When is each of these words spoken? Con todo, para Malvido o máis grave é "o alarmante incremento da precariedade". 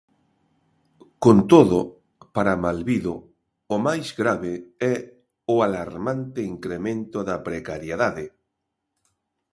Con 1.23 1.37
todo, 1.51 1.79
para 2.35 2.53
Malvido 2.65 3.13
o 3.75 3.77
máis 3.87 4.07
grave 4.21 4.53
é 4.93 4.95
"o 5.53 5.55
alarmante 5.67 6.39
incremento 6.53 7.17
da 7.29 7.37
precariedade". 7.47 8.25